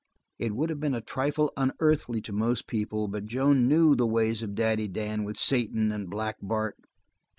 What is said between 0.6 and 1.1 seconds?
have been a